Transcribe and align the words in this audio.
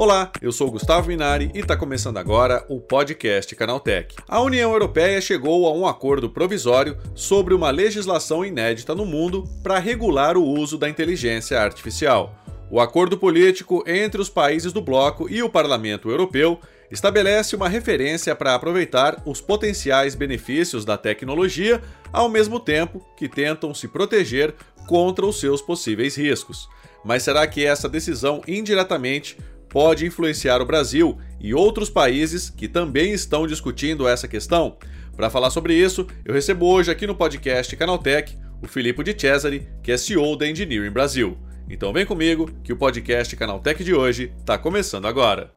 Olá, 0.00 0.32
eu 0.40 0.50
sou 0.50 0.70
Gustavo 0.70 1.08
Minari 1.08 1.50
e 1.54 1.58
está 1.58 1.76
começando 1.76 2.16
agora 2.16 2.64
o 2.70 2.80
podcast 2.80 3.54
Canaltech. 3.54 4.16
A 4.26 4.40
União 4.40 4.72
Europeia 4.72 5.20
chegou 5.20 5.66
a 5.66 5.74
um 5.74 5.86
acordo 5.86 6.30
provisório 6.30 6.96
sobre 7.14 7.52
uma 7.52 7.70
legislação 7.70 8.42
inédita 8.42 8.94
no 8.94 9.04
mundo 9.04 9.44
para 9.62 9.78
regular 9.78 10.38
o 10.38 10.42
uso 10.42 10.78
da 10.78 10.88
inteligência 10.88 11.60
artificial. 11.60 12.34
O 12.70 12.80
acordo 12.80 13.18
político 13.18 13.84
entre 13.86 14.22
os 14.22 14.30
países 14.30 14.72
do 14.72 14.80
bloco 14.80 15.28
e 15.28 15.42
o 15.42 15.50
Parlamento 15.50 16.08
Europeu 16.08 16.58
estabelece 16.90 17.54
uma 17.54 17.68
referência 17.68 18.34
para 18.34 18.54
aproveitar 18.54 19.22
os 19.26 19.42
potenciais 19.42 20.14
benefícios 20.14 20.82
da 20.82 20.96
tecnologia, 20.96 21.78
ao 22.10 22.30
mesmo 22.30 22.58
tempo 22.58 23.04
que 23.18 23.28
tentam 23.28 23.74
se 23.74 23.86
proteger 23.86 24.54
contra 24.86 25.26
os 25.26 25.38
seus 25.38 25.60
possíveis 25.60 26.16
riscos. 26.16 26.70
Mas 27.04 27.22
será 27.22 27.46
que 27.46 27.64
essa 27.64 27.88
decisão 27.88 28.42
indiretamente 28.46 29.36
pode 29.70 30.04
influenciar 30.04 30.60
o 30.60 30.66
Brasil 30.66 31.16
e 31.40 31.54
outros 31.54 31.88
países 31.88 32.50
que 32.50 32.68
também 32.68 33.12
estão 33.12 33.46
discutindo 33.46 34.06
essa 34.06 34.28
questão? 34.28 34.76
Para 35.16 35.30
falar 35.30 35.50
sobre 35.50 35.74
isso, 35.74 36.06
eu 36.24 36.34
recebo 36.34 36.66
hoje 36.66 36.90
aqui 36.90 37.06
no 37.06 37.14
podcast 37.14 37.74
Canaltech 37.76 38.36
o 38.60 38.66
Filipe 38.66 39.02
de 39.02 39.18
Cesare, 39.18 39.66
que 39.82 39.92
é 39.92 39.96
CEO 39.96 40.36
da 40.36 40.46
Engineering 40.46 40.90
Brasil. 40.90 41.38
Então 41.68 41.92
vem 41.92 42.04
comigo 42.04 42.50
que 42.62 42.72
o 42.72 42.76
podcast 42.76 43.34
Canaltech 43.36 43.82
de 43.82 43.94
hoje 43.94 44.32
está 44.38 44.58
começando 44.58 45.06
agora. 45.06 45.52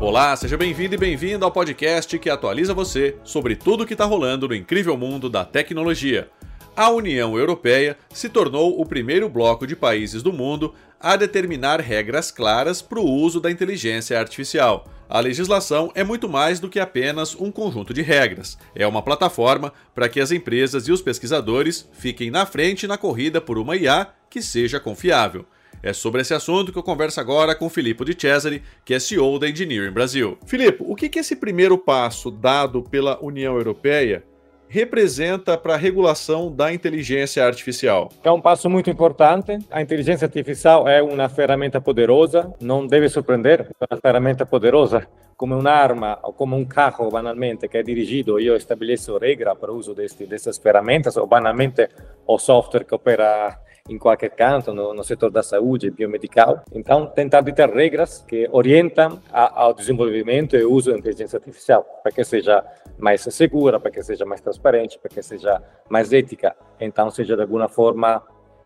Olá, 0.00 0.34
seja 0.34 0.56
bem-vindo 0.56 0.96
e 0.96 0.98
bem-vindo 0.98 1.44
ao 1.44 1.52
podcast 1.52 2.18
que 2.18 2.28
atualiza 2.28 2.74
você 2.74 3.16
sobre 3.22 3.54
tudo 3.54 3.84
o 3.84 3.86
que 3.86 3.94
está 3.94 4.04
rolando 4.04 4.48
no 4.48 4.54
incrível 4.54 4.96
mundo 4.96 5.30
da 5.30 5.44
tecnologia. 5.44 6.28
A 6.74 6.88
União 6.88 7.36
Europeia 7.36 7.98
se 8.14 8.30
tornou 8.30 8.80
o 8.80 8.86
primeiro 8.86 9.28
bloco 9.28 9.66
de 9.66 9.76
países 9.76 10.22
do 10.22 10.32
mundo 10.32 10.72
a 10.98 11.16
determinar 11.16 11.80
regras 11.80 12.30
claras 12.30 12.80
para 12.80 12.98
o 12.98 13.04
uso 13.04 13.40
da 13.40 13.50
inteligência 13.50 14.18
artificial. 14.18 14.86
A 15.06 15.20
legislação 15.20 15.92
é 15.94 16.02
muito 16.02 16.30
mais 16.30 16.58
do 16.60 16.70
que 16.70 16.80
apenas 16.80 17.34
um 17.34 17.52
conjunto 17.52 17.92
de 17.92 18.00
regras. 18.00 18.56
É 18.74 18.86
uma 18.86 19.02
plataforma 19.02 19.70
para 19.94 20.08
que 20.08 20.18
as 20.18 20.32
empresas 20.32 20.88
e 20.88 20.92
os 20.92 21.02
pesquisadores 21.02 21.86
fiquem 21.92 22.30
na 22.30 22.46
frente 22.46 22.86
na 22.86 22.96
corrida 22.96 23.38
por 23.38 23.58
uma 23.58 23.76
IA 23.76 24.08
que 24.30 24.40
seja 24.40 24.80
confiável. 24.80 25.44
É 25.82 25.92
sobre 25.92 26.22
esse 26.22 26.32
assunto 26.32 26.72
que 26.72 26.78
eu 26.78 26.82
converso 26.82 27.20
agora 27.20 27.54
com 27.54 27.68
Filippo 27.68 28.02
de 28.02 28.18
Cesare, 28.18 28.62
que 28.82 28.94
é 28.94 28.98
CEO 28.98 29.38
da 29.38 29.46
Engineering 29.46 29.92
Brasil. 29.92 30.38
Filippo, 30.46 30.86
o 30.88 30.96
que, 30.96 31.10
que 31.10 31.18
esse 31.18 31.36
primeiro 31.36 31.76
passo 31.76 32.30
dado 32.30 32.82
pela 32.82 33.22
União 33.22 33.56
Europeia 33.56 34.24
representa 34.72 35.58
para 35.58 35.74
a 35.74 35.76
regulação 35.76 36.50
da 36.50 36.72
inteligência 36.72 37.44
artificial? 37.44 38.08
É 38.24 38.30
um 38.30 38.40
passo 38.40 38.70
muito 38.70 38.88
importante. 38.88 39.58
A 39.70 39.82
inteligência 39.82 40.24
artificial 40.24 40.88
é 40.88 41.02
uma 41.02 41.28
ferramenta 41.28 41.78
poderosa, 41.78 42.50
não 42.58 42.86
deve 42.86 43.10
surpreender, 43.10 43.68
é 43.78 43.94
uma 43.94 44.00
ferramenta 44.00 44.46
poderosa 44.46 45.06
como 45.36 45.54
un'arma 45.56 46.18
ou 46.22 46.32
come 46.32 46.54
un 46.54 46.64
carro 46.64 47.10
banalmente 47.10 47.68
che 47.68 47.80
è 47.80 47.82
dirigido, 47.82 48.38
io 48.38 48.54
estabeleço 48.54 49.18
regra 49.18 49.54
para 49.54 49.70
o 49.70 49.76
uso 49.76 49.92
dessas 49.92 50.56
ferramentas 50.56 51.16
ou 51.18 51.26
banalmente 51.26 51.90
o 52.24 52.38
software 52.38 52.86
que 52.86 52.94
opera 52.94 53.60
em 53.88 53.98
qualquer 53.98 54.30
canto, 54.30 54.72
no, 54.72 54.94
no 54.94 55.02
setor 55.02 55.30
da 55.30 55.42
saúde, 55.42 55.90
biomedical. 55.90 56.62
Então, 56.72 57.06
tentar 57.06 57.40
de 57.40 57.52
ter 57.52 57.68
regras 57.68 58.24
que 58.26 58.48
orientam 58.52 59.20
a, 59.32 59.62
ao 59.62 59.74
desenvolvimento 59.74 60.56
e 60.56 60.64
uso 60.64 60.92
da 60.92 60.98
inteligência 60.98 61.36
artificial, 61.36 61.84
para 62.02 62.12
que 62.12 62.22
seja 62.24 62.64
mais 62.98 63.22
segura, 63.22 63.80
para 63.80 63.90
que 63.90 64.02
seja 64.02 64.24
mais 64.24 64.40
transparente, 64.40 64.98
para 64.98 65.08
que 65.08 65.22
seja 65.22 65.60
mais 65.88 66.12
ética, 66.12 66.54
então 66.80 67.10
seja 67.10 67.34
de 67.34 67.42
alguma 67.42 67.68
forma 67.68 68.22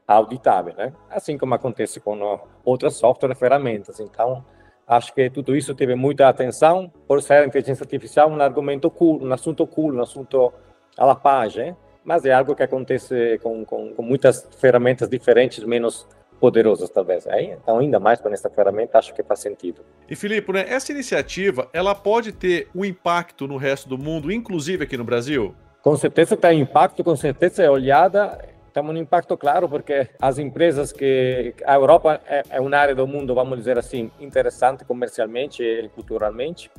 auditável, 0.07 0.75
né? 0.77 0.93
Assim 1.11 1.37
como 1.37 1.55
acontece 1.55 1.99
com 1.99 2.39
outras 2.65 2.95
software 2.95 3.33
e 3.33 3.35
ferramentas. 3.35 3.99
Então, 3.99 4.45
acho 4.87 5.13
que 5.13 5.29
tudo 5.31 5.57
isso 5.57 5.75
teve 5.75 5.95
muita 5.95 6.29
atenção 6.29 6.93
por 7.09 7.21
ser 7.23 7.43
a 7.43 7.47
inteligência 7.47 7.83
artificial 7.83 8.31
um 8.31 8.41
argumento 8.41 8.91
cool, 8.91 9.21
um 9.23 9.33
assunto 9.33 9.67
cool, 9.67 9.95
um 9.95 10.03
assunto 10.03 10.53
à 10.97 11.05
la 11.05 11.17
page, 11.17 11.75
mas 12.07 12.25
é 12.25 12.33
algo 12.33 12.55
que 12.55 12.63
acontece 12.63 13.41
com, 13.43 13.65
com, 13.65 13.93
com 13.93 14.03
muitas 14.03 14.49
ferramentas 14.61 15.09
diferentes, 15.09 15.65
menos 15.65 16.07
poderosas 16.39 16.89
talvez. 16.89 17.27
Aí, 17.27 17.57
então, 17.61 17.79
ainda 17.79 17.99
mais 17.99 18.21
com 18.21 18.29
essa 18.29 18.49
ferramenta, 18.49 18.97
acho 18.97 19.13
que 19.13 19.25
faz 19.25 19.41
sentido. 19.41 19.85
E 20.09 20.15
Filipe, 20.15 20.53
né, 20.53 20.65
essa 20.69 20.93
iniciativa, 20.93 21.69
ela 21.73 21.97
pode 21.97 22.31
ter 22.31 22.69
um 22.73 22.85
impacto 22.85 23.49
no 23.49 23.57
resto 23.57 23.89
do 23.89 23.99
mundo, 23.99 24.31
inclusive 24.31 24.85
aqui 24.85 24.97
no 24.97 25.03
Brasil? 25.03 25.53
Com 25.83 25.97
certeza 25.97 26.37
tem 26.37 26.61
impacto, 26.61 27.03
com 27.03 27.17
certeza 27.17 27.65
é 27.65 27.69
olhada, 27.71 28.39
tem 28.73 28.85
um 28.85 28.97
impacto 28.97 29.37
claro 29.37 29.69
porque 29.69 30.09
as 30.21 30.39
empresas 30.39 30.93
que 30.93 31.55
a 31.65 31.75
Europa 31.75 32.21
é, 32.29 32.45
é 32.51 32.61
uma 32.61 32.77
área 32.77 32.95
do 32.95 33.07
mundo, 33.07 33.35
vamos 33.35 33.59
dizer 33.59 33.79
assim, 33.79 34.13
interessante 34.21 34.85
comercialmente 34.85 35.61
e 35.61 35.89
culturalmente. 35.89 36.71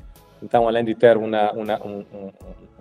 Então, 0.42 0.68
além 0.68 0.86
de 0.86 0.96
ter 0.96 1.18
uma 1.18 1.52
uma 1.52 1.86
um, 1.86 2.06
um, 2.14 2.32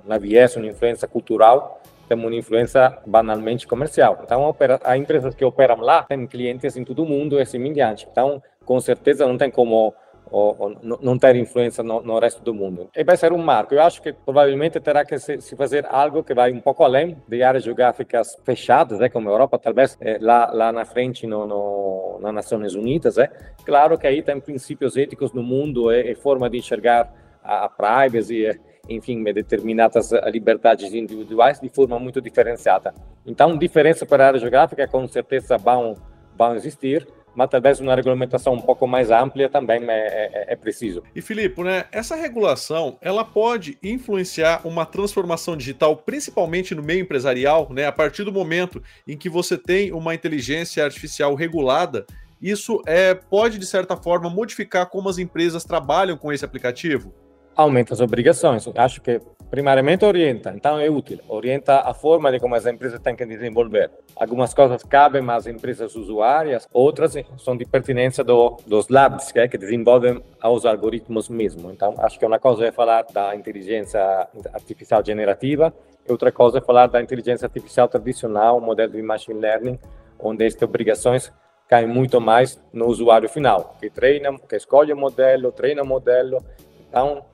uma 0.05 0.19
viés, 0.19 0.55
uma 0.55 0.67
influência 0.67 1.09
cultural, 1.09 1.81
tem 2.09 2.17
uma 2.17 2.35
influência 2.35 2.99
banalmente 3.07 3.67
comercial. 3.67 4.21
Então, 4.23 4.55
as 4.85 4.99
empresas 4.99 5.35
que 5.35 5.45
operam 5.45 5.81
lá 5.81 6.03
têm 6.03 6.27
clientes 6.27 6.77
em 6.77 6.85
todo 6.85 7.03
o 7.03 7.07
mundo 7.07 7.39
e 7.39 7.43
assim 7.43 7.59
em 7.59 7.73
diante. 7.73 8.07
Então, 8.11 8.43
com 8.65 8.81
certeza 8.81 9.27
não 9.27 9.37
tem 9.37 9.51
como 9.51 9.95
ou, 10.31 10.57
ou 10.59 10.99
não 11.01 11.19
ter 11.19 11.37
influência 11.37 11.83
no, 11.83 12.03
no, 12.03 12.19
resto 12.19 12.43
do 12.43 12.53
mundo. 12.53 12.91
E 12.95 13.05
vai 13.05 13.17
ser 13.17 13.33
um 13.33 13.39
marco. 13.39 13.75
Eu 13.75 13.83
acho 13.83 14.03
que 14.03 14.13
provavelmente 14.13 14.81
terá 14.81 15.05
que 15.05 15.19
se, 15.19 15.41
se 15.41 15.57
fazer 15.57 15.87
algo 15.89 16.23
que 16.23 16.35
vai 16.35 16.53
um 16.53 16.61
pouco 16.61 16.83
além 16.83 17.17
de 17.29 17.43
áreas 17.43 17.65
geográficas 17.65 18.37
fechadas, 18.45 18.99
né, 18.99 19.09
como 19.09 19.29
a 19.29 19.33
Europa, 19.33 19.59
talvez 19.59 19.97
é, 20.01 20.19
lá, 20.21 20.51
lá 20.53 20.73
na 20.73 20.85
frente 20.85 21.27
no, 21.27 21.47
no, 21.47 22.19
nas 22.21 22.35
Nações 22.35 22.75
Unidas. 22.75 23.19
É. 23.19 23.31
Claro 23.65 23.99
que 23.99 24.07
aí 24.07 24.23
tem 24.23 24.41
princípios 24.41 24.97
éticos 24.97 25.33
no 25.33 25.43
mundo 25.43 25.93
e, 25.93 26.13
e 26.13 26.15
forma 26.15 26.51
de 26.51 26.59
enxergar 26.59 27.13
a, 27.43 27.65
a 27.65 27.69
privacy 27.69 28.59
enfim, 28.89 29.23
determinadas 29.25 30.11
liberdades 30.33 30.93
individuais 30.93 31.61
de 31.61 31.69
forma 31.69 31.99
muito 31.99 32.21
diferenciada. 32.21 32.95
Então, 33.25 33.57
diferença 33.57 34.07
para 34.07 34.25
a 34.25 34.27
área 34.29 34.41
geográfica 34.41 34.87
com 34.87 35.07
certeza 35.07 35.59
vão, 35.59 35.97
vão 36.37 36.55
existir, 36.55 37.07
mas 37.37 37.51
talvez 37.51 37.79
uma 37.81 37.95
regulamentação 37.95 38.55
um 38.55 38.61
pouco 38.61 38.87
mais 38.87 39.11
ampla 39.11 39.49
também 39.49 39.83
é, 39.89 39.93
é, 39.93 40.53
é, 40.53 40.57
preciso. 40.57 41.03
E 41.15 41.21
Filipe, 41.21 41.63
né, 41.63 41.85
essa 41.93 42.17
regulação 42.17 42.97
ela 43.01 43.25
pode 43.25 43.79
influenciar 43.83 44.63
uma 44.65 44.87
transformação 44.87 45.55
digital, 45.55 45.97
principalmente 45.97 46.75
no 46.75 46.83
meio 46.83 47.01
empresarial, 47.01 47.69
né, 47.71 47.87
a 47.87 47.93
partir 47.93 48.25
do 48.25 48.33
momento 48.33 48.83
em 49.07 49.19
que 49.19 49.29
você 49.29 49.59
tem 49.59 49.93
uma 49.93 50.15
inteligência 50.15 50.83
artificial 50.83 51.35
regulada, 51.35 52.07
isso 52.41 52.83
é, 52.87 53.15
pode, 53.15 53.59
de 53.59 53.67
certa 53.67 53.97
forma, 53.97 54.31
modificar 54.31 54.87
como 54.87 55.09
as 55.09 55.19
empresas 55.19 55.65
trabalham 55.65 56.17
com 56.17 56.33
esse 56.33 56.45
aplicativo? 56.45 57.15
Aumenta 57.57 57.95
as 57.95 58.01
obrigações. 58.01 58.69
Acho 58.77 59.01
que 59.01 59.21
primariamente 59.51 60.05
orienta, 60.05 60.53
então 60.55 60.79
é 60.79 60.91
útil. 60.91 61.21
Orienta 61.29 61.81
a 61.81 61.95
forma 61.95 62.31
de 62.31 62.39
como 62.39 62.55
as 62.55 62.67
empresas 62.67 63.01
têm 63.01 63.17
que 63.17 63.25
desenvolver. 63.25 63.91
Algumas 64.15 64.53
coisas 64.53 64.83
cabem 64.83 65.25
às 65.31 65.47
empresas 65.47 65.95
usuárias, 65.95 66.69
outras 66.73 67.15
são 67.39 67.57
de 67.57 67.65
pertinência 67.65 68.23
do, 68.23 68.57
dos 68.67 68.89
labs 68.89 69.31
que, 69.33 69.39
é, 69.39 69.49
que 69.49 69.57
desenvolvem 69.57 70.23
os 70.45 70.67
algoritmos 70.67 71.29
mesmo. 71.29 71.71
Então, 71.71 71.95
acho 71.99 72.19
que 72.19 72.27
uma 72.27 72.39
coisa 72.39 72.67
é 72.67 72.73
falar 72.73 73.07
da 73.13 73.35
inteligência 73.35 74.29
artificial 74.53 75.05
generativa, 75.05 75.73
e 76.07 76.13
outra 76.13 76.31
coisa 76.31 76.59
é 76.59 76.61
falar 76.61 76.87
da 76.87 77.01
inteligência 77.01 77.47
artificial 77.47 77.89
tradicional, 77.89 78.61
modelo 78.61 78.93
de 78.93 79.03
machine 79.03 79.41
learning, 79.41 79.79
onde 80.19 80.45
estas 80.45 80.63
obrigações 80.63 81.33
caem 81.69 81.87
muito 81.87 82.21
mais 82.21 82.61
no 82.73 82.87
usuário 82.87 83.29
final, 83.29 83.77
que 83.81 83.91
treina, 83.91 84.37
que 84.39 84.57
escolhe 84.57 84.93
o 84.93 84.97
modelo, 84.97 85.51
treina 85.51 85.83
o 85.83 85.87
modelo. 85.87 86.39
Então, 86.89 87.25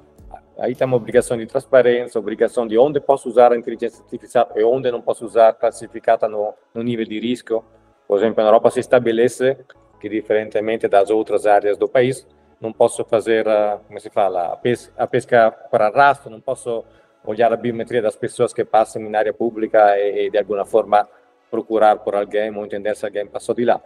Aí 0.58 0.74
tem 0.74 0.86
uma 0.86 0.96
obrigação 0.96 1.36
de 1.36 1.46
transparência, 1.46 2.18
obrigação 2.18 2.66
de 2.66 2.76
onde 2.78 3.00
posso 3.00 3.28
usar 3.28 3.52
a 3.52 3.56
inteligência 3.56 4.02
artificial 4.02 4.48
e 4.54 4.62
onde 4.62 4.90
não 4.90 5.00
posso 5.00 5.24
usar, 5.24 5.52
classificada 5.54 6.28
no, 6.28 6.54
no 6.74 6.82
nível 6.82 7.06
de 7.06 7.18
risco. 7.18 7.64
Por 8.06 8.18
exemplo, 8.18 8.42
na 8.42 8.48
Europa 8.48 8.70
se 8.70 8.80
estabelece 8.80 9.56
que, 10.00 10.08
diferentemente 10.08 10.88
das 10.88 11.10
outras 11.10 11.46
áreas 11.46 11.78
do 11.78 11.88
país, 11.88 12.26
não 12.60 12.72
posso 12.72 13.04
fazer, 13.04 13.44
como 13.86 13.98
se 13.98 14.10
fala, 14.10 14.52
a 14.52 14.56
pesca, 14.56 14.92
a 14.96 15.06
pesca 15.06 15.50
para 15.50 15.90
não 16.30 16.40
posso 16.40 16.84
olhar 17.24 17.52
a 17.52 17.56
biometria 17.56 18.02
das 18.02 18.16
pessoas 18.16 18.52
que 18.52 18.64
passam 18.64 19.02
na 19.08 19.18
área 19.18 19.32
pública 19.32 19.98
e, 19.98 20.26
e, 20.26 20.30
de 20.30 20.38
alguma 20.38 20.64
forma, 20.64 21.08
procurar 21.50 21.96
por 21.98 22.14
alguém 22.14 22.54
ou 22.56 22.64
entender 22.64 22.94
se 22.96 23.04
alguém 23.04 23.26
passou 23.26 23.54
de 23.54 23.64
lá. 23.64 23.80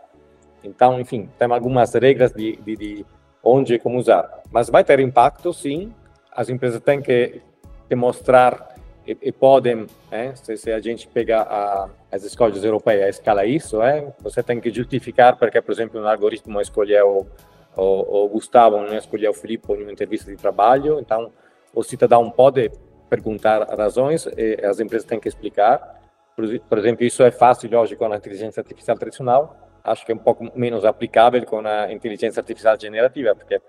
Então, 0.63 1.01
enfim, 1.01 1.29
tem 1.39 1.51
algumas 1.51 1.95
regras 1.95 2.33
de, 2.33 2.57
de, 2.57 2.77
de 2.77 3.07
onde 3.43 3.75
e 3.75 3.79
como 3.79 3.99
usar. 3.99 4.43
Mas 4.51 4.69
vai 4.69 4.83
ter 4.83 5.01
impacto, 5.01 5.53
sim, 5.53 5.95
as 6.37 6.51
empresas 6.51 6.81
têm 6.83 7.01
que 7.01 7.41
demonstrar 7.89 8.77
e, 9.07 9.17
e 9.23 9.33
podem, 9.33 9.87
é, 10.11 10.35
se, 10.35 10.57
se, 10.59 10.71
a 10.71 10.81
gente 10.81 11.09
pegar 11.09 11.43
a, 11.43 11.89
as 12.13 12.25
escolas 12.25 12.63
europeias, 12.63 13.17
escala 13.17 13.47
isso, 13.47 13.81
é, 13.81 14.13
você 14.21 14.43
tem 14.43 14.61
que 14.61 14.71
justificar 14.71 15.37
porque, 15.37 15.61
por 15.63 15.73
exemplo, 15.73 15.99
um 15.99 16.07
algoritmo 16.07 16.61
escolheu 16.61 17.27
o, 17.75 18.25
o 18.25 18.29
Gustavo, 18.29 18.77
não 18.79 18.97
escolheu 18.97 19.31
o 19.31 19.35
Filipe 19.35 19.73
em 19.73 19.83
uma 19.83 19.93
entrevista 19.93 20.31
de 20.31 20.37
trabalho, 20.37 21.01
então 21.01 21.33
o 21.75 21.83
cidadão 21.83 22.31
pode 22.31 22.71
perguntar 23.09 23.63
razões 23.75 24.27
e 24.37 24.65
as 24.65 24.79
empresas 24.79 25.07
têm 25.07 25.21
que 25.21 25.29
explicar. 25.29 26.01
Por, 26.35 26.59
por 26.61 26.79
exemplo, 26.79 27.05
isso 27.05 27.23
é 27.23 27.31
fácil, 27.31 27.71
lógico, 27.71 28.07
na 28.09 28.17
inteligência 28.17 28.61
artificial 28.61 28.99
tradicional. 28.99 29.57
acho 29.83 30.05
que 30.05 30.13
é 30.13 30.15
um 30.15 30.19
pouco 30.19 30.51
menos 30.55 30.85
aplicável 30.85 31.45
com 31.47 31.61
a 31.61 31.91
inteligência 31.93 32.41
artificial 32.41 32.79
generativa, 32.79 33.35
porque 33.35 33.61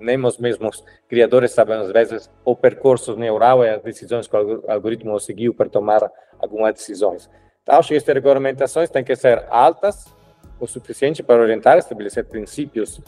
nem 0.00 0.22
os 0.24 0.38
mesmos 0.38 0.84
criadores 1.08 1.52
sabem, 1.52 1.76
às 1.76 1.90
vezes, 1.90 2.30
o 2.44 2.54
percurso 2.54 3.16
neural 3.16 3.64
e 3.64 3.68
as 3.68 3.82
decisões 3.82 4.26
que 4.26 4.36
o 4.36 4.64
algoritmo 4.68 5.18
seguiu 5.18 5.54
para 5.54 5.68
tomar 5.68 6.10
algumas 6.38 6.74
decisões. 6.74 7.30
Então, 7.62 7.78
acho 7.78 7.88
que 7.88 7.94
estas 7.94 8.14
regulamentações 8.14 8.90
têm 8.90 9.02
que 9.02 9.16
ser 9.16 9.44
altas 9.48 10.12
o 10.60 10.66
suficiente 10.66 11.22
para 11.22 11.42
orientar, 11.42 11.78
estabelecer 11.78 12.24
princípios, 12.24 13.00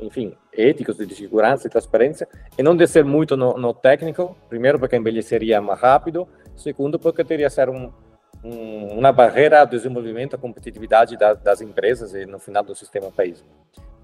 enfim, 0.00 0.34
éticos 0.52 0.96
de 0.96 1.14
segurança 1.14 1.66
e 1.66 1.70
transparência, 1.70 2.28
e 2.58 2.62
não 2.62 2.76
descer 2.76 3.04
muito 3.04 3.36
no, 3.36 3.56
no 3.56 3.72
técnico, 3.72 4.36
primeiro 4.48 4.78
porque 4.78 4.96
envelheceria 4.96 5.60
mais 5.60 5.80
rápido, 5.80 6.28
segundo 6.56 6.98
porque 6.98 7.24
teria 7.24 7.48
que 7.48 7.54
ser 7.54 7.68
um, 7.68 7.92
um, 8.44 8.98
uma 8.98 9.12
barreira 9.12 9.60
ao 9.60 9.66
desenvolvimento, 9.66 10.34
à 10.34 10.38
competitividade 10.38 11.16
da, 11.16 11.34
das 11.34 11.60
empresas 11.60 12.14
e 12.14 12.26
no 12.26 12.38
final 12.38 12.62
do 12.62 12.74
sistema 12.74 13.10
país. 13.10 13.44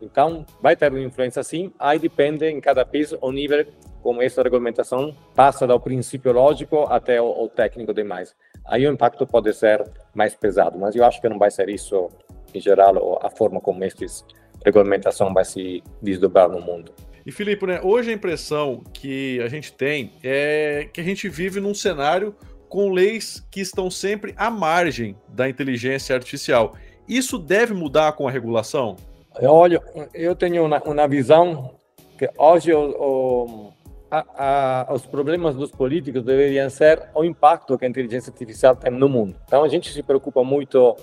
Então, 0.00 0.44
vai 0.60 0.76
ter 0.76 0.90
uma 0.90 1.00
influência 1.00 1.42
sim, 1.42 1.72
aí 1.78 1.98
depende 1.98 2.46
em 2.46 2.60
cada 2.60 2.84
país 2.84 3.14
o 3.20 3.32
nível 3.32 3.66
como 4.02 4.22
essa 4.22 4.42
regulamentação 4.42 5.14
passa 5.34 5.66
do 5.66 5.80
princípio 5.80 6.32
lógico 6.32 6.84
até 6.84 7.20
o, 7.20 7.44
o 7.44 7.48
técnico 7.48 7.92
demais. 7.92 8.36
Aí 8.64 8.86
o 8.86 8.92
impacto 8.92 9.26
pode 9.26 9.52
ser 9.52 9.84
mais 10.14 10.34
pesado, 10.34 10.78
mas 10.78 10.94
eu 10.94 11.04
acho 11.04 11.20
que 11.20 11.28
não 11.28 11.38
vai 11.38 11.50
ser 11.50 11.68
isso, 11.68 12.08
em 12.54 12.60
geral, 12.60 13.18
a 13.22 13.30
forma 13.30 13.60
como 13.60 13.82
essas 13.82 14.24
regulamentação 14.64 15.32
vai 15.32 15.44
se 15.44 15.82
desdobrar 16.02 16.48
no 16.48 16.60
mundo. 16.60 16.92
E 17.24 17.32
Filipe, 17.32 17.66
né, 17.66 17.80
hoje 17.82 18.10
a 18.10 18.14
impressão 18.14 18.82
que 18.92 19.40
a 19.40 19.48
gente 19.48 19.72
tem 19.72 20.12
é 20.22 20.88
que 20.92 21.00
a 21.00 21.04
gente 21.04 21.28
vive 21.28 21.60
num 21.60 21.74
cenário 21.74 22.34
com 22.68 22.92
leis 22.92 23.44
que 23.50 23.60
estão 23.60 23.90
sempre 23.90 24.34
à 24.36 24.50
margem 24.50 25.16
da 25.28 25.48
inteligência 25.48 26.14
artificial. 26.14 26.76
Isso 27.08 27.38
deve 27.38 27.74
mudar 27.74 28.12
com 28.12 28.26
a 28.26 28.30
regulação? 28.30 28.96
Olha, 29.42 29.82
eu 30.14 30.34
tenho 30.34 30.64
uma, 30.64 30.82
uma 30.82 31.06
visão 31.06 31.74
que 32.18 32.30
hoje 32.38 32.72
o, 32.72 32.90
o, 32.90 33.72
a, 34.10 34.86
a, 34.88 34.94
os 34.94 35.04
problemas 35.04 35.54
dos 35.54 35.70
políticos 35.70 36.22
deveriam 36.22 36.70
ser 36.70 37.02
o 37.14 37.22
impacto 37.22 37.76
que 37.76 37.84
a 37.84 37.88
inteligência 37.88 38.30
artificial 38.30 38.74
tem 38.74 38.90
no 38.90 39.08
mundo. 39.08 39.36
Então 39.46 39.62
a 39.62 39.68
gente 39.68 39.92
se 39.92 40.02
preocupa 40.02 40.42
muito 40.42 40.96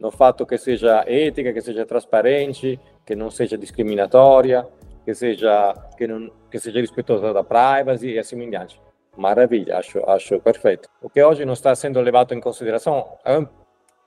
no 0.00 0.10
fato 0.10 0.46
que 0.46 0.56
seja 0.56 1.04
ética, 1.06 1.52
que 1.52 1.60
seja 1.60 1.84
transparente, 1.84 2.80
que 3.04 3.14
não 3.14 3.30
seja 3.30 3.58
discriminatória, 3.58 4.66
que 5.04 5.14
seja 5.14 5.74
que 5.98 6.06
não 6.06 6.30
que 6.50 6.58
seja 6.58 6.80
respeitosa 6.80 7.32
da 7.32 7.44
privacy 7.44 8.12
e 8.12 8.18
assim 8.18 8.40
em 8.42 8.48
diante. 8.48 8.80
Maravilha, 9.16 9.78
acho 9.78 10.02
acho 10.08 10.40
perfeito. 10.40 10.88
O 11.02 11.10
que 11.10 11.22
hoje 11.22 11.44
não 11.44 11.52
está 11.52 11.74
sendo 11.74 12.00
levado 12.00 12.34
em 12.34 12.40
consideração 12.40 13.06
é 13.24 13.46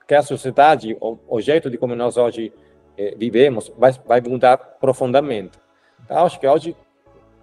que 0.08 0.16
a 0.16 0.24
sociedade, 0.24 0.98
o, 1.00 1.20
o 1.28 1.40
jeito 1.40 1.70
de 1.70 1.78
como 1.78 1.96
nós 1.96 2.18
hoje 2.18 2.52
eh, 3.00 3.16
vivemos, 3.18 3.72
vai 3.78 3.94
vai 4.06 4.22
mudar 4.22 4.58
profundamente. 4.58 5.58
Então, 6.04 6.26
acho 6.26 6.40
que 6.40 6.48
hoje 6.48 6.76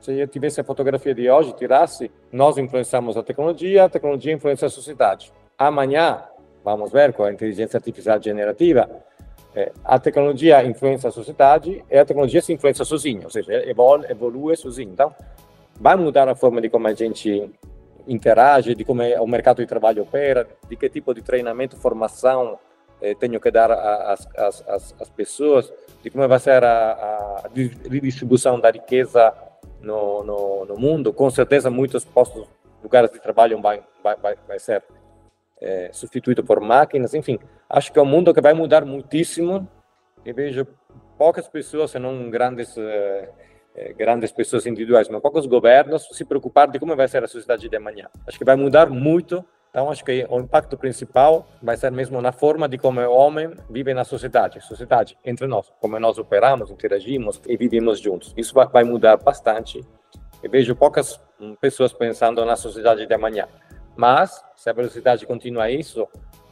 se 0.00 0.12
eu 0.12 0.28
tivesse 0.28 0.60
a 0.60 0.64
fotografia 0.64 1.14
de 1.14 1.28
hoje, 1.28 1.52
tirasse, 1.54 2.10
nós 2.30 2.58
influenciamos 2.58 3.16
a 3.16 3.22
tecnologia, 3.22 3.84
a 3.84 3.88
tecnologia 3.88 4.32
influencia 4.32 4.66
a 4.66 4.70
sociedade. 4.70 5.32
Amanhã, 5.58 6.22
vamos 6.62 6.92
ver 6.92 7.12
com 7.12 7.24
a 7.24 7.32
inteligência 7.32 7.76
artificial 7.76 8.22
generativa, 8.22 8.88
é, 9.54 9.72
a 9.84 9.98
tecnologia 9.98 10.62
influencia 10.64 11.08
a 11.08 11.12
sociedade 11.12 11.82
e 11.90 11.98
a 11.98 12.04
tecnologia 12.04 12.42
se 12.42 12.52
influencia 12.52 12.84
sozinha, 12.84 13.22
ou 13.24 13.30
seja, 13.30 13.52
evolui, 13.68 14.06
evolui 14.08 14.56
sozinha. 14.56 14.92
Então, 14.92 15.14
vai 15.80 15.96
mudar 15.96 16.28
a 16.28 16.34
forma 16.34 16.60
de 16.60 16.68
como 16.68 16.86
a 16.86 16.94
gente 16.94 17.50
interage, 18.06 18.74
de 18.74 18.84
como 18.84 19.02
o 19.02 19.26
mercado 19.26 19.56
de 19.62 19.66
trabalho 19.66 20.02
opera, 20.02 20.46
de 20.68 20.76
que 20.76 20.88
tipo 20.88 21.12
de 21.14 21.22
treinamento, 21.22 21.76
formação 21.76 22.58
eh, 23.00 23.14
tenho 23.14 23.40
que 23.40 23.50
dar 23.50 23.70
às, 23.70 24.26
às, 24.36 24.94
às, 25.00 25.10
pessoas, 25.10 25.72
de 26.02 26.10
como 26.10 26.26
vai 26.26 26.38
ser 26.38 26.64
a, 26.64 26.92
a 26.92 27.48
redistribuição 27.88 28.58
da 28.58 28.70
riqueza 28.70 29.32
no, 29.80 30.24
no, 30.24 30.64
no, 30.64 30.76
mundo. 30.76 31.12
Com 31.12 31.30
certeza, 31.30 31.70
muitos 31.70 32.04
postos, 32.04 32.48
lugares 32.82 33.10
de 33.10 33.20
trabalho 33.20 33.60
vai, 33.60 33.82
vai, 34.02 34.16
vai, 34.16 34.36
vai 34.46 34.58
ser 34.58 34.82
é, 35.60 35.90
substituído 35.92 36.42
por 36.44 36.60
máquinas. 36.60 37.14
Enfim, 37.14 37.38
acho 37.68 37.92
que 37.92 37.98
é 37.98 38.02
um 38.02 38.06
mundo 38.06 38.32
que 38.32 38.40
vai 38.40 38.54
mudar 38.54 38.84
muitíssimo. 38.84 39.68
E 40.24 40.32
vejo 40.32 40.66
poucas 41.16 41.48
pessoas, 41.48 41.90
se 41.90 41.98
não 41.98 42.30
grandes, 42.30 42.76
é, 42.76 43.92
grandes 43.92 44.32
pessoas 44.32 44.66
individuais, 44.66 45.08
mas 45.08 45.20
poucos 45.20 45.46
governos 45.46 46.08
se 46.12 46.24
preocupar 46.24 46.68
de 46.68 46.78
como 46.78 46.96
vai 46.96 47.08
ser 47.08 47.22
a 47.22 47.28
sociedade 47.28 47.68
de 47.68 47.76
amanhã. 47.76 48.08
Acho 48.26 48.38
que 48.38 48.44
vai 48.44 48.56
mudar 48.56 48.90
muito. 48.90 49.44
Então, 49.76 49.90
acho 49.90 50.02
que 50.02 50.26
o 50.30 50.40
impacto 50.40 50.74
principal 50.78 51.46
vai 51.60 51.76
ser 51.76 51.92
mesmo 51.92 52.18
na 52.22 52.32
forma 52.32 52.66
de 52.66 52.78
como 52.78 52.98
o 52.98 53.12
homem 53.14 53.50
vive 53.68 53.92
na 53.92 54.04
sociedade, 54.04 54.58
sociedade 54.62 55.18
entre 55.22 55.46
nós, 55.46 55.70
como 55.78 56.00
nós 56.00 56.16
operamos, 56.16 56.70
interagimos 56.70 57.42
e 57.46 57.58
vivemos 57.58 58.00
juntos. 58.00 58.32
Isso 58.38 58.54
vai 58.54 58.84
mudar 58.84 59.18
bastante. 59.18 59.84
Eu 60.42 60.50
vejo 60.50 60.74
poucas 60.74 61.20
hum, 61.38 61.54
pessoas 61.60 61.92
pensando 61.92 62.42
na 62.46 62.56
sociedade 62.56 63.04
de 63.04 63.12
amanhã. 63.12 63.48
Mas, 63.94 64.42
se 64.56 64.70
a 64.70 64.72
velocidade 64.72 65.26
continua 65.26 65.70
isso, 65.70 66.08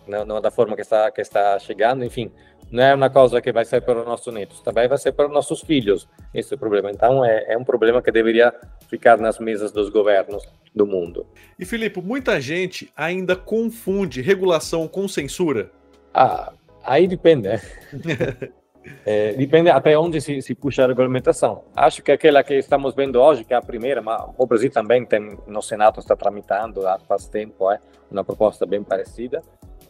não, 0.07 0.27
não 0.27 0.39
da 0.39 0.51
forma 0.51 0.77
que 0.77 0.83
está, 0.83 1.11
que 1.11 1.23
está 1.23 1.59
chegando, 1.59 2.05
enfim, 2.05 2.31
não 2.71 2.83
é 2.83 2.95
uma 2.95 3.09
coisa 3.09 3.41
que 3.41 3.53
vai 3.53 3.65
ser 3.65 3.81
para 3.81 4.01
os 4.01 4.05
nossos 4.05 4.35
netos, 4.35 4.61
também 4.61 4.87
vai 4.87 4.99
ser 4.99 5.13
para 5.13 5.29
os 5.29 5.33
nossos 5.33 5.63
filhos. 5.63 6.07
Esse 6.35 6.53
é 6.53 6.57
o 6.57 6.61
problema. 6.61 6.91
Então, 6.91 7.25
é, 7.25 7.55
é 7.55 7.57
um 7.57 7.65
problema 7.65 8.03
que 8.03 8.13
deveria 8.13 8.53
ficar 8.87 9.17
nas 9.17 9.39
mesas 9.39 9.73
dos 9.73 9.89
governos 9.89 10.47
do 10.75 10.87
mundo. 10.87 11.27
E, 11.59 11.65
Filipe, 11.65 12.01
muita 12.01 12.41
gente 12.41 12.91
ainda 12.97 13.37
confunde 13.37 14.21
regulação 14.21 14.89
com 14.89 15.07
censura? 15.07 15.71
Ah, 16.13 16.53
aí 16.83 17.07
depende. 17.07 17.49
Né? 17.49 17.61
É, 19.07 19.33
depende 19.33 19.71
até 19.71 19.99
onde 19.99 20.21
se, 20.21 20.43
se, 20.43 20.55
puxa 20.55 20.85
a 20.85 20.87
regulamentação. 20.87 21.65
Acho 21.75 22.03
que 22.03 22.13
aquela 22.13 22.43
que 22.43 22.55
estamos 22.55 22.95
vendo 22.95 23.19
hoje, 23.19 23.43
que 23.43 23.55
é 23.55 23.57
a 23.57 23.63
primeira, 23.63 24.03
mas 24.03 24.23
o 24.37 24.47
Brasil 24.47 24.71
também 24.71 25.07
tem, 25.07 25.39
no 25.47 25.63
Senado 25.63 26.01
está 26.01 26.15
tramitando 26.15 26.87
há 26.87 26.99
faz 26.99 27.27
tempo 27.27 27.71
é, 27.71 27.79
uma 28.11 28.23
proposta 28.23 28.67
bem 28.67 28.83
parecida. 28.83 29.43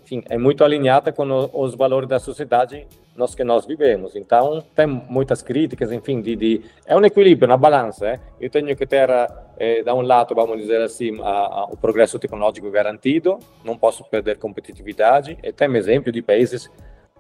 Enfim, 0.05 0.23
é 0.29 0.39
muito 0.39 0.63
alinhada 0.63 1.13
com 1.13 1.29
o, 1.29 1.51
os 1.65 1.75
valores 1.75 2.09
da 2.09 2.21
sociedade 2.21 2.87
nos 3.17 3.35
que 3.35 3.45
nós 3.45 3.67
vivemos. 3.67 4.17
Então, 4.17 4.63
tem 4.75 4.87
muitas 4.87 5.43
críticas, 5.43 5.93
enfim, 5.93 6.21
de, 6.21 6.35
de 6.37 6.63
é 6.85 6.97
um 6.97 7.05
equilíbrio, 7.05 7.49
uma 7.49 7.57
balança. 7.57 8.09
É? 8.09 8.21
Eu 8.41 8.51
tenho 8.51 8.75
que 8.77 8.87
ter, 8.87 9.09
é, 9.57 9.83
da 9.83 9.95
um 9.95 10.01
lado, 10.01 10.35
vamos 10.35 10.59
dizer 10.59 10.81
assim, 10.81 11.21
a, 11.21 11.31
a, 11.31 11.65
o 11.67 11.77
progresso 11.77 12.19
tecnológico 12.19 12.71
garantido, 12.71 13.39
não 13.65 13.77
posso 13.77 14.05
perder 14.05 14.39
competitividade. 14.39 15.39
E 15.43 15.53
tem 15.53 15.75
exemplo 15.77 16.11
de 16.11 16.23
países 16.23 16.71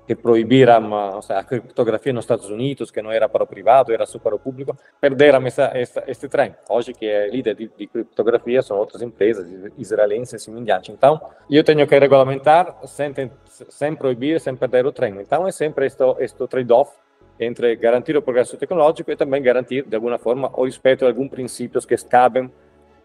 que 0.06 0.14
proibiram 0.14 1.20
seja, 1.22 1.40
a 1.40 1.44
criptografia 1.44 2.12
nos 2.12 2.24
Estados 2.24 2.50
Unidos, 2.50 2.90
que 2.90 3.00
não 3.00 3.10
era 3.10 3.28
para 3.28 3.42
o 3.42 3.46
privado, 3.46 3.92
era 3.92 4.04
só 4.04 4.18
para 4.18 4.34
o 4.34 4.38
público, 4.38 4.76
perderam 5.00 5.46
essa, 5.46 5.70
essa, 5.74 6.04
este 6.06 6.28
trem. 6.28 6.54
Hoje, 6.68 6.92
que 6.92 7.06
é 7.06 7.28
líder 7.28 7.54
de, 7.54 7.70
de 7.76 7.86
criptografia, 7.86 8.60
são 8.62 8.76
outras 8.76 9.00
empresas 9.00 9.48
israelenses 9.78 10.46
e 10.46 10.50
diante. 10.62 10.92
Então, 10.92 11.20
eu 11.50 11.64
tenho 11.64 11.86
que 11.86 11.98
regulamentar 11.98 12.76
sem, 12.86 13.14
sem 13.46 13.94
proibir, 13.94 14.40
sem 14.40 14.54
perder 14.54 14.84
o 14.84 14.92
trem. 14.92 15.18
Então, 15.20 15.46
é 15.46 15.52
sempre 15.52 15.86
este, 15.86 16.46
trade-off 16.48 16.92
entre 17.40 17.74
garantir 17.76 18.16
o 18.16 18.22
progresso 18.22 18.56
tecnológico 18.56 19.10
e 19.10 19.16
também 19.16 19.42
garantir, 19.42 19.84
de 19.84 19.96
alguma 19.96 20.18
forma, 20.18 20.50
o 20.54 20.64
respeito 20.64 21.04
a 21.04 21.08
alguns 21.08 21.28
princípios 21.30 21.84
que 21.84 21.96
cabem 21.96 22.50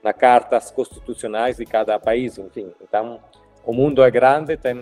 nas 0.03 0.15
cartas 0.15 0.69
constitucionais 0.69 1.57
de 1.57 1.65
cada 1.65 1.97
país, 1.97 2.37
enfim. 2.37 2.71
Então, 2.81 3.19
o 3.65 3.73
mundo 3.73 4.03
é 4.03 4.11
grande, 4.11 4.55
tem 4.57 4.75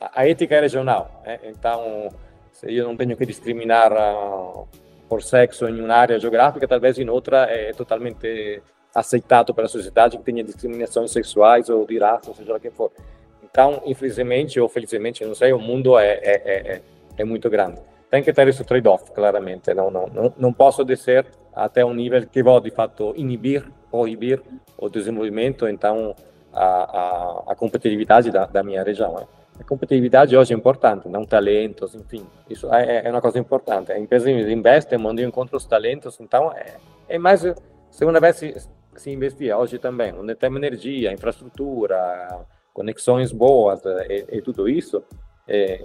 a 0.00 0.26
ética 0.26 0.56
é 0.56 0.60
regional. 0.60 1.22
Né? 1.24 1.38
Então, 1.44 2.08
se 2.52 2.74
eu 2.74 2.86
não 2.86 2.96
tenho 2.96 3.16
que 3.16 3.26
discriminar 3.26 3.92
uh, 3.92 4.66
por 5.08 5.22
sexo 5.22 5.68
em 5.68 5.80
uma 5.80 5.94
área 5.94 6.18
geográfica, 6.18 6.66
talvez 6.66 6.98
em 6.98 7.08
outra 7.08 7.44
é 7.44 7.72
totalmente 7.72 8.62
aceitado 8.94 9.52
pela 9.54 9.68
sociedade 9.68 10.16
que 10.16 10.24
tenha 10.24 10.42
discriminações 10.42 11.10
sexuais 11.10 11.68
ou 11.68 11.86
de 11.86 11.98
raça, 11.98 12.32
seja 12.32 12.54
o 12.54 12.60
que 12.60 12.70
for. 12.70 12.90
Então, 13.42 13.82
infelizmente 13.86 14.58
ou 14.58 14.68
felizmente, 14.68 15.24
não 15.24 15.34
sei, 15.34 15.52
o 15.52 15.58
mundo 15.58 15.98
é, 15.98 16.12
é, 16.22 16.42
é, 16.44 16.82
é 17.18 17.24
muito 17.24 17.48
grande. 17.50 17.80
Tem 18.10 18.22
que 18.22 18.32
ter 18.32 18.48
esse 18.48 18.64
trade-off, 18.64 19.10
claramente. 19.12 19.72
Não, 19.74 19.90
não, 19.90 20.06
não, 20.06 20.34
não 20.36 20.52
posso 20.52 20.84
descer 20.84 21.26
até 21.54 21.84
um 21.84 21.92
nível 21.92 22.26
que 22.26 22.42
vou, 22.42 22.60
de 22.60 22.70
fato, 22.70 23.12
inibir, 23.16 23.64
proibir 23.90 24.42
o 24.78 24.88
desenvolvimento, 24.88 25.68
então, 25.68 26.14
a, 26.52 26.64
a, 26.64 27.52
a 27.52 27.54
competitividade 27.54 28.30
da, 28.30 28.46
da 28.46 28.62
minha 28.62 28.82
região. 28.82 29.14
Né? 29.14 29.26
A 29.58 29.64
competitividade 29.64 30.36
hoje 30.36 30.52
é 30.52 30.56
importante, 30.56 31.08
não 31.08 31.24
talentos, 31.24 31.94
enfim, 31.94 32.26
isso 32.48 32.72
é, 32.72 33.06
é 33.06 33.10
uma 33.10 33.20
coisa 33.20 33.38
importante. 33.38 33.90
A 33.92 33.98
empresa 33.98 34.30
investe, 34.30 34.96
onde 34.96 35.24
encontra 35.24 35.56
os 35.56 35.64
talentos, 35.64 36.18
então 36.20 36.52
é, 36.52 36.76
é 37.08 37.18
mais, 37.18 37.42
se 37.90 38.04
uma 38.04 38.20
vez 38.20 38.36
se, 38.36 38.54
se 38.94 39.10
investir 39.10 39.56
hoje 39.56 39.78
também, 39.78 40.12
onde 40.12 40.34
tem 40.34 40.54
energia, 40.54 41.12
infraestrutura, 41.12 42.44
conexões 42.72 43.32
boas 43.32 43.82
e, 43.84 44.36
e 44.36 44.42
tudo 44.42 44.68
isso, 44.68 45.02
é, 45.48 45.82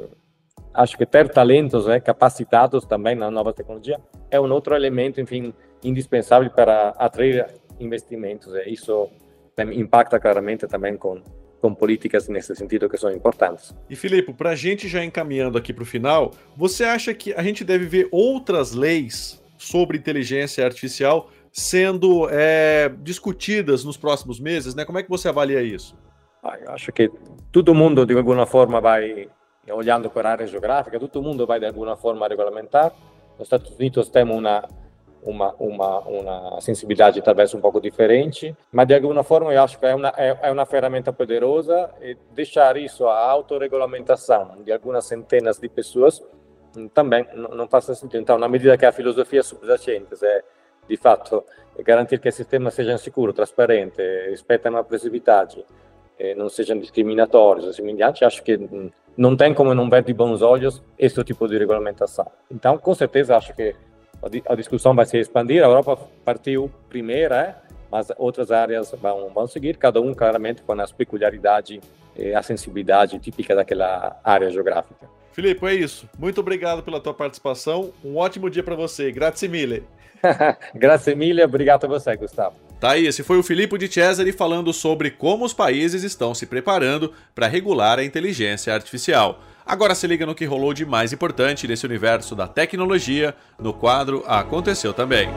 acho 0.73 0.97
que 0.97 1.05
ter 1.05 1.29
talentos 1.29 1.87
é, 1.87 1.99
capacitados 1.99 2.85
também 2.85 3.15
na 3.15 3.31
nova 3.31 3.53
tecnologia 3.53 3.99
é 4.29 4.39
um 4.39 4.51
outro 4.51 4.75
elemento, 4.75 5.21
enfim, 5.21 5.53
indispensável 5.83 6.49
para 6.49 6.89
atrair 6.89 7.47
investimentos. 7.79 8.53
Isso 8.65 9.09
impacta 9.73 10.19
claramente 10.19 10.67
também 10.67 10.97
com 10.97 11.21
com 11.61 11.73
políticas 11.75 12.27
nesse 12.27 12.55
sentido 12.55 12.89
que 12.89 12.97
são 12.97 13.11
importantes. 13.11 13.73
E 13.89 13.95
Filipe, 13.95 14.33
para 14.33 14.49
a 14.49 14.55
gente 14.55 14.87
já 14.87 15.05
encaminhando 15.05 15.57
aqui 15.57 15.71
para 15.71 15.83
o 15.83 15.85
final, 15.85 16.31
você 16.57 16.83
acha 16.83 17.13
que 17.13 17.33
a 17.33 17.43
gente 17.43 17.63
deve 17.63 17.85
ver 17.85 18.09
outras 18.11 18.73
leis 18.73 19.41
sobre 19.57 19.97
inteligência 19.97 20.65
artificial 20.65 21.29
sendo 21.51 22.27
é, 22.31 22.89
discutidas 23.01 23.83
nos 23.83 23.95
próximos 23.95 24.39
meses? 24.39 24.73
Né? 24.73 24.83
Como 24.83 24.97
é 24.97 25.03
que 25.03 25.09
você 25.09 25.29
avalia 25.29 25.61
isso? 25.61 25.95
Ah, 26.43 26.57
eu 26.59 26.71
acho 26.71 26.91
que 26.91 27.11
todo 27.51 27.75
mundo, 27.75 28.05
de 28.05 28.17
alguma 28.17 28.47
forma, 28.47 28.81
vai 28.81 29.29
olhando 29.69 30.09
para 30.09 30.29
a 30.29 30.31
área 30.31 30.47
geográfica, 30.47 30.99
todo 30.99 31.21
mundo 31.21 31.45
vai, 31.45 31.59
de 31.59 31.67
alguma 31.67 31.95
forma, 31.95 32.27
regulamentar. 32.27 32.91
Nos 33.37 33.45
Estados 33.45 33.71
Unidos 33.77 34.09
temos 34.09 34.35
uma 34.35 34.67
uma, 35.23 35.53
uma, 35.59 35.99
uma 35.99 36.61
sensibilidade 36.61 37.21
talvez 37.21 37.53
um 37.53 37.61
pouco 37.61 37.79
diferente, 37.79 38.55
mas 38.71 38.87
de 38.87 38.95
alguma 38.95 39.23
forma 39.23 39.53
eu 39.53 39.61
acho 39.61 39.79
que 39.79 39.85
é 39.85 39.95
uma, 39.95 40.13
é, 40.17 40.37
é 40.41 40.51
uma 40.51 40.65
ferramenta 40.65 41.13
poderosa 41.13 41.89
e 42.01 42.17
deixar 42.33 42.77
isso 42.77 43.07
à 43.07 43.17
autorregulamentação 43.29 44.63
de 44.63 44.71
algumas 44.71 45.05
centenas 45.05 45.59
de 45.59 45.69
pessoas 45.69 46.21
também 46.93 47.27
não, 47.33 47.67
faz 47.67 47.85
sentido. 47.85 48.21
Então, 48.21 48.37
na 48.37 48.47
medida 48.47 48.77
que 48.77 48.85
a 48.85 48.91
filosofia 48.91 49.43
subjacente 49.43 50.15
é, 50.23 50.43
de 50.87 50.97
fato, 50.97 51.43
garantir 51.79 52.19
que 52.19 52.29
o 52.29 52.31
sistema 52.31 52.71
seja 52.71 52.97
seguro, 52.97 53.33
transparente, 53.33 54.01
respeite 54.29 54.67
a 54.67 54.79
agressividade, 54.79 55.65
não 56.37 56.49
sejam 56.49 56.77
discriminatórios, 56.79 57.79
em 57.79 57.95
diante, 57.95 58.23
acho 58.23 58.43
que 58.43 58.59
não 59.17 59.35
tem 59.35 59.53
como 59.53 59.73
não 59.73 59.89
ver 59.89 60.03
de 60.03 60.13
bons 60.13 60.41
olhos 60.41 60.81
esse 60.97 61.21
tipo 61.23 61.47
de 61.47 61.57
regulamentação. 61.57 62.27
Então, 62.49 62.77
com 62.77 62.93
certeza, 62.93 63.35
acho 63.35 63.53
que 63.55 63.75
a 64.47 64.55
discussão 64.55 64.95
vai 64.95 65.05
se 65.05 65.17
expandir. 65.17 65.63
A 65.63 65.67
Europa 65.67 65.97
partiu 66.23 66.71
primeira, 66.89 67.35
é? 67.41 67.55
mas 67.91 68.07
outras 68.17 68.51
áreas 68.51 68.93
vão, 69.01 69.29
vão 69.33 69.47
seguir, 69.47 69.77
cada 69.77 69.99
um 69.99 70.13
claramente 70.13 70.61
com 70.61 70.73
a 70.73 70.87
peculiaridade 70.87 71.81
e 72.15 72.33
a 72.33 72.41
sensibilidade 72.41 73.19
típica 73.19 73.55
daquela 73.55 74.19
área 74.23 74.49
geográfica. 74.49 75.09
Filipe, 75.33 75.65
é 75.65 75.73
isso. 75.73 76.09
Muito 76.19 76.41
obrigado 76.41 76.83
pela 76.83 76.99
tua 76.99 77.13
participação. 77.13 77.91
Um 78.03 78.17
ótimo 78.17 78.49
dia 78.49 78.63
para 78.63 78.75
você. 78.75 79.11
Grazie 79.11 79.47
mille. 79.47 79.83
Grazie 80.75 81.15
mille, 81.15 81.43
obrigado 81.43 81.85
a 81.85 81.87
você, 81.87 82.15
Gustavo. 82.15 82.55
Tá 82.79 82.91
aí, 82.91 83.05
esse 83.05 83.23
foi 83.23 83.37
o 83.37 83.43
Filippo 83.43 83.77
de 83.77 83.87
Cesare 83.87 84.31
falando 84.31 84.73
sobre 84.73 85.11
como 85.11 85.45
os 85.45 85.53
países 85.53 86.03
estão 86.03 86.33
se 86.33 86.45
preparando 86.45 87.13
para 87.33 87.47
regular 87.47 87.99
a 87.99 88.03
inteligência 88.03 88.73
artificial. 88.73 89.39
Agora 89.65 89.95
se 89.95 90.07
liga 90.07 90.25
no 90.25 90.35
que 90.35 90.45
rolou 90.45 90.73
de 90.73 90.85
mais 90.85 91.13
importante 91.13 91.67
nesse 91.67 91.85
universo 91.85 92.35
da 92.35 92.47
tecnologia 92.47 93.35
no 93.59 93.73
quadro 93.73 94.23
Aconteceu 94.27 94.93
Também. 94.93 95.29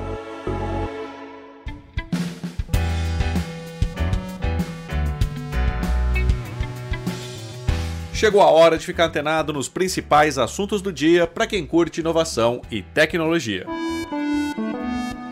Chegou 8.13 8.41
a 8.41 8.51
hora 8.51 8.79
de 8.79 8.87
ficar 8.87 9.07
antenado 9.07 9.53
nos 9.53 9.69
principais 9.69 10.39
assuntos 10.39 10.81
do 10.81 10.91
dia 10.91 11.27
para 11.27 11.47
quem 11.47 11.67
curte 11.67 12.01
inovação 12.01 12.63
e 12.71 12.81
tecnologia. 12.81 13.67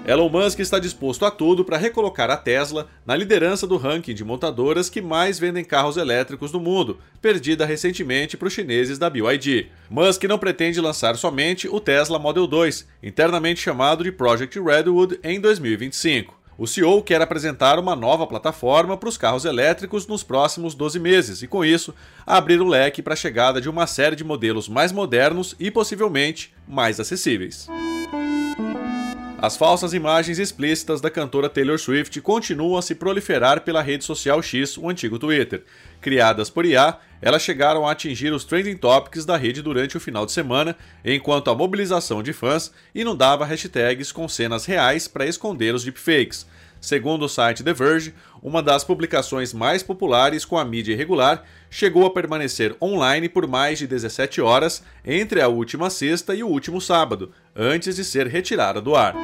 Elon 0.04 0.28
Musk 0.28 0.58
está 0.58 0.80
disposto 0.80 1.24
a 1.24 1.30
tudo 1.30 1.64
para 1.64 1.76
recolocar 1.76 2.28
a 2.28 2.36
Tesla 2.36 2.88
na 3.06 3.14
liderança 3.14 3.68
do 3.68 3.76
ranking 3.76 4.14
de 4.14 4.24
montadoras 4.24 4.90
que 4.90 5.00
mais 5.00 5.38
vendem 5.38 5.64
carros 5.64 5.96
elétricos 5.96 6.50
no 6.50 6.58
mundo, 6.58 6.98
perdida 7.20 7.64
recentemente 7.64 8.36
para 8.36 8.48
os 8.48 8.52
chineses 8.52 8.98
da 8.98 9.08
BYD. 9.08 9.68
Musk 9.88 10.24
não 10.24 10.40
pretende 10.40 10.80
lançar 10.80 11.16
somente 11.16 11.68
o 11.68 11.78
Tesla 11.78 12.18
Model 12.18 12.48
2, 12.48 12.84
internamente 13.00 13.60
chamado 13.60 14.02
de 14.02 14.10
Project 14.10 14.58
Redwood, 14.58 15.20
em 15.22 15.40
2025. 15.40 16.42
O 16.58 16.66
CEO 16.66 17.00
quer 17.02 17.22
apresentar 17.22 17.78
uma 17.78 17.94
nova 17.94 18.26
plataforma 18.26 18.96
para 18.96 19.08
os 19.08 19.16
carros 19.16 19.44
elétricos 19.44 20.08
nos 20.08 20.24
próximos 20.24 20.74
12 20.74 20.98
meses 20.98 21.42
e, 21.42 21.46
com 21.46 21.64
isso, 21.64 21.94
abrir 22.26 22.60
o 22.60 22.66
leque 22.68 23.02
para 23.02 23.14
a 23.14 23.16
chegada 23.16 23.60
de 23.60 23.70
uma 23.70 23.86
série 23.86 24.16
de 24.16 24.24
modelos 24.24 24.68
mais 24.68 24.90
modernos 24.90 25.54
e 25.60 25.70
possivelmente 25.70 26.52
mais 26.66 26.98
acessíveis. 26.98 27.68
As 29.42 29.56
falsas 29.56 29.92
imagens 29.92 30.38
explícitas 30.38 31.00
da 31.00 31.10
cantora 31.10 31.48
Taylor 31.48 31.76
Swift 31.76 32.20
continuam 32.20 32.78
a 32.78 32.80
se 32.80 32.94
proliferar 32.94 33.62
pela 33.62 33.82
rede 33.82 34.04
social 34.04 34.40
X, 34.40 34.78
o 34.78 34.88
antigo 34.88 35.18
Twitter. 35.18 35.64
Criadas 36.00 36.48
por 36.48 36.64
IA, 36.64 36.96
elas 37.20 37.42
chegaram 37.42 37.84
a 37.84 37.90
atingir 37.90 38.32
os 38.32 38.44
trending 38.44 38.76
topics 38.76 39.24
da 39.24 39.36
rede 39.36 39.60
durante 39.60 39.96
o 39.96 40.00
final 40.00 40.24
de 40.24 40.30
semana, 40.30 40.76
enquanto 41.04 41.50
a 41.50 41.56
mobilização 41.56 42.22
de 42.22 42.32
fãs 42.32 42.70
inundava 42.94 43.44
hashtags 43.44 44.12
com 44.12 44.28
cenas 44.28 44.64
reais 44.64 45.08
para 45.08 45.26
esconder 45.26 45.74
os 45.74 45.82
deepfakes. 45.82 46.46
Segundo 46.82 47.26
o 47.26 47.28
site 47.28 47.62
The 47.62 47.72
Verge, 47.72 48.12
uma 48.42 48.60
das 48.60 48.82
publicações 48.82 49.52
mais 49.52 49.84
populares 49.84 50.44
com 50.44 50.58
a 50.58 50.64
mídia 50.64 50.92
irregular 50.92 51.44
chegou 51.70 52.04
a 52.04 52.10
permanecer 52.10 52.74
online 52.82 53.28
por 53.28 53.46
mais 53.46 53.78
de 53.78 53.86
17 53.86 54.40
horas 54.40 54.82
entre 55.04 55.40
a 55.40 55.46
última 55.46 55.88
sexta 55.90 56.34
e 56.34 56.42
o 56.42 56.48
último 56.48 56.80
sábado, 56.80 57.30
antes 57.54 57.94
de 57.94 58.04
ser 58.04 58.26
retirada 58.26 58.80
do 58.80 58.96
ar. 58.96 59.14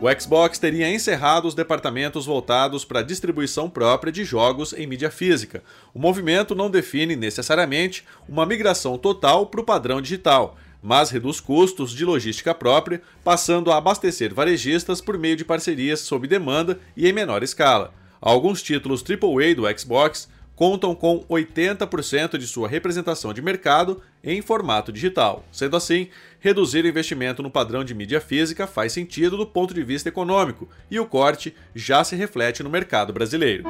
O 0.00 0.20
Xbox 0.20 0.58
teria 0.58 0.90
encerrado 0.90 1.46
os 1.46 1.54
departamentos 1.54 2.24
voltados 2.24 2.86
para 2.86 3.00
a 3.00 3.04
distribuição 3.04 3.68
própria 3.68 4.10
de 4.10 4.24
jogos 4.24 4.72
em 4.72 4.86
mídia 4.86 5.10
física. 5.10 5.62
O 5.92 5.98
movimento 5.98 6.54
não 6.54 6.70
define 6.70 7.14
necessariamente 7.14 8.02
uma 8.26 8.46
migração 8.46 8.96
total 8.96 9.46
para 9.46 9.60
o 9.60 9.64
padrão 9.64 10.00
digital, 10.00 10.56
mas 10.82 11.10
reduz 11.10 11.40
custos 11.40 11.92
de 11.92 12.04
logística 12.04 12.52
própria, 12.52 13.00
passando 13.22 13.70
a 13.70 13.76
abastecer 13.76 14.34
varejistas 14.34 15.00
por 15.00 15.16
meio 15.16 15.36
de 15.36 15.44
parcerias 15.44 16.00
sob 16.00 16.26
demanda 16.26 16.80
e 16.96 17.08
em 17.08 17.12
menor 17.12 17.42
escala. 17.42 17.94
Alguns 18.20 18.62
títulos 18.62 19.02
AAA 19.02 19.54
do 19.54 19.78
Xbox 19.78 20.28
contam 20.54 20.94
com 20.94 21.24
80% 21.28 22.36
de 22.36 22.46
sua 22.46 22.68
representação 22.68 23.32
de 23.32 23.42
mercado 23.42 24.02
em 24.22 24.42
formato 24.42 24.92
digital. 24.92 25.44
Sendo 25.50 25.76
assim, 25.76 26.08
reduzir 26.38 26.84
o 26.84 26.88
investimento 26.88 27.42
no 27.42 27.50
padrão 27.50 27.82
de 27.82 27.94
mídia 27.94 28.20
física 28.20 28.66
faz 28.66 28.92
sentido 28.92 29.36
do 29.36 29.46
ponto 29.46 29.74
de 29.74 29.82
vista 29.82 30.08
econômico, 30.08 30.68
e 30.90 31.00
o 31.00 31.06
corte 31.06 31.54
já 31.74 32.04
se 32.04 32.14
reflete 32.14 32.62
no 32.62 32.70
mercado 32.70 33.12
brasileiro. 33.12 33.64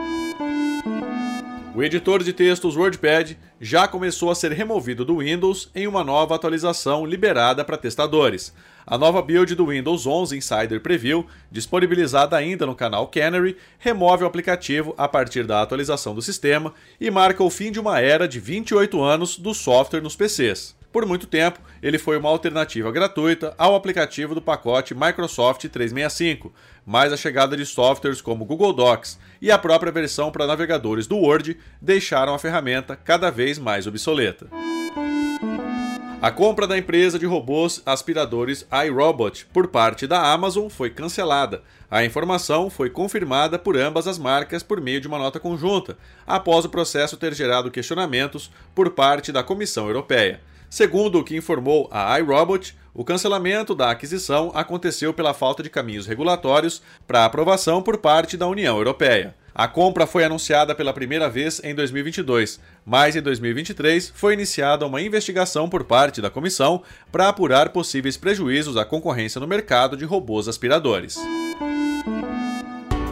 O 1.74 1.82
editor 1.82 2.22
de 2.22 2.34
textos 2.34 2.76
WordPad 2.76 3.32
já 3.58 3.88
começou 3.88 4.30
a 4.30 4.34
ser 4.34 4.52
removido 4.52 5.06
do 5.06 5.20
Windows 5.20 5.70
em 5.74 5.86
uma 5.86 6.04
nova 6.04 6.34
atualização 6.34 7.06
liberada 7.06 7.64
para 7.64 7.78
testadores. 7.78 8.52
A 8.86 8.98
nova 8.98 9.22
build 9.22 9.54
do 9.54 9.68
Windows 9.68 10.06
11 10.06 10.36
Insider 10.36 10.82
Preview, 10.82 11.26
disponibilizada 11.50 12.36
ainda 12.36 12.66
no 12.66 12.74
canal 12.74 13.08
Canary, 13.08 13.56
remove 13.78 14.22
o 14.22 14.26
aplicativo 14.26 14.94
a 14.98 15.08
partir 15.08 15.46
da 15.46 15.62
atualização 15.62 16.14
do 16.14 16.20
sistema 16.20 16.74
e 17.00 17.10
marca 17.10 17.42
o 17.42 17.48
fim 17.48 17.72
de 17.72 17.80
uma 17.80 17.98
era 17.98 18.28
de 18.28 18.38
28 18.38 19.02
anos 19.02 19.38
do 19.38 19.54
software 19.54 20.02
nos 20.02 20.14
PCs. 20.14 20.81
Por 20.92 21.06
muito 21.06 21.26
tempo, 21.26 21.58
ele 21.82 21.98
foi 21.98 22.18
uma 22.18 22.28
alternativa 22.28 22.92
gratuita 22.92 23.54
ao 23.56 23.74
aplicativo 23.74 24.34
do 24.34 24.42
pacote 24.42 24.94
Microsoft 24.94 25.66
365, 25.66 26.52
mas 26.84 27.12
a 27.14 27.16
chegada 27.16 27.56
de 27.56 27.64
softwares 27.64 28.20
como 28.20 28.44
Google 28.44 28.74
Docs 28.74 29.18
e 29.40 29.50
a 29.50 29.56
própria 29.56 29.90
versão 29.90 30.30
para 30.30 30.46
navegadores 30.46 31.06
do 31.06 31.16
Word 31.16 31.56
deixaram 31.80 32.34
a 32.34 32.38
ferramenta 32.38 32.94
cada 32.94 33.30
vez 33.30 33.58
mais 33.58 33.86
obsoleta. 33.86 34.48
A 36.20 36.30
compra 36.30 36.68
da 36.68 36.78
empresa 36.78 37.18
de 37.18 37.26
robôs 37.26 37.82
aspiradores 37.86 38.64
iRobot 38.86 39.46
por 39.46 39.68
parte 39.68 40.06
da 40.06 40.30
Amazon 40.30 40.68
foi 40.68 40.90
cancelada. 40.90 41.62
A 41.90 42.04
informação 42.04 42.70
foi 42.70 42.90
confirmada 42.90 43.58
por 43.58 43.76
ambas 43.76 44.06
as 44.06 44.18
marcas 44.18 44.62
por 44.62 44.80
meio 44.80 45.00
de 45.00 45.08
uma 45.08 45.18
nota 45.18 45.40
conjunta, 45.40 45.96
após 46.26 46.64
o 46.64 46.68
processo 46.68 47.16
ter 47.16 47.34
gerado 47.34 47.70
questionamentos 47.70 48.52
por 48.74 48.90
parte 48.90 49.32
da 49.32 49.42
Comissão 49.42 49.88
Europeia. 49.88 50.40
Segundo 50.72 51.18
o 51.18 51.22
que 51.22 51.36
informou 51.36 51.86
a 51.92 52.18
iRobot, 52.18 52.74
o 52.94 53.04
cancelamento 53.04 53.74
da 53.74 53.90
aquisição 53.90 54.50
aconteceu 54.54 55.12
pela 55.12 55.34
falta 55.34 55.62
de 55.62 55.68
caminhos 55.68 56.06
regulatórios 56.06 56.80
para 57.06 57.26
aprovação 57.26 57.82
por 57.82 57.98
parte 57.98 58.38
da 58.38 58.48
União 58.48 58.78
Europeia. 58.78 59.34
A 59.54 59.68
compra 59.68 60.06
foi 60.06 60.24
anunciada 60.24 60.74
pela 60.74 60.94
primeira 60.94 61.28
vez 61.28 61.60
em 61.62 61.74
2022, 61.74 62.58
mas 62.86 63.14
em 63.14 63.20
2023 63.20 64.14
foi 64.14 64.32
iniciada 64.32 64.86
uma 64.86 65.02
investigação 65.02 65.68
por 65.68 65.84
parte 65.84 66.22
da 66.22 66.30
comissão 66.30 66.82
para 67.12 67.28
apurar 67.28 67.68
possíveis 67.68 68.16
prejuízos 68.16 68.78
à 68.78 68.84
concorrência 68.86 69.38
no 69.38 69.46
mercado 69.46 69.94
de 69.94 70.06
robôs 70.06 70.48
aspiradores. 70.48 71.18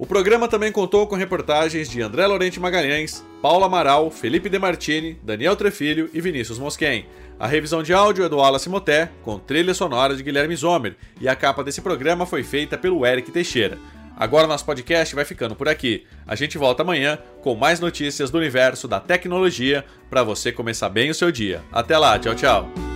O 0.00 0.06
programa 0.06 0.48
também 0.48 0.72
contou 0.72 1.06
com 1.06 1.14
reportagens 1.14 1.86
de 1.86 2.00
André 2.00 2.26
Lorente 2.26 2.58
Magalhães, 2.58 3.22
Paula 3.42 3.66
Amaral, 3.66 4.10
Felipe 4.10 4.48
Demartini, 4.48 5.20
Daniel 5.22 5.54
Trefilho 5.54 6.08
e 6.14 6.22
Vinícius 6.22 6.58
Mosquen. 6.58 7.04
A 7.38 7.46
revisão 7.46 7.82
de 7.82 7.92
áudio 7.92 8.24
é 8.24 8.28
do 8.30 8.38
Wallace 8.38 8.70
Moté, 8.70 9.10
com 9.22 9.38
trilha 9.38 9.74
sonora 9.74 10.16
de 10.16 10.22
Guilherme 10.22 10.56
Zomer, 10.56 10.96
e 11.20 11.28
a 11.28 11.36
capa 11.36 11.62
desse 11.62 11.82
programa 11.82 12.24
foi 12.24 12.42
feita 12.42 12.78
pelo 12.78 13.04
Eric 13.04 13.30
Teixeira. 13.30 13.76
Agora 14.16 14.46
nosso 14.46 14.64
podcast 14.64 15.14
vai 15.14 15.26
ficando 15.26 15.54
por 15.54 15.68
aqui. 15.68 16.06
A 16.26 16.34
gente 16.34 16.56
volta 16.56 16.82
amanhã 16.82 17.18
com 17.42 17.54
mais 17.54 17.78
notícias 17.78 18.30
do 18.30 18.38
universo 18.38 18.88
da 18.88 19.00
tecnologia 19.00 19.84
para 20.08 20.22
você 20.22 20.50
começar 20.50 20.88
bem 20.88 21.10
o 21.10 21.14
seu 21.14 21.30
dia. 21.30 21.60
Até 21.70 21.98
lá, 21.98 22.18
tchau, 22.18 22.34
tchau. 22.34 22.89